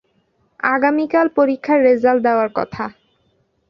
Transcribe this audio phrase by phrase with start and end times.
[0.69, 2.83] আগামীকাল পরীক্ষার রেজাল্ট দেওয়ার কথা।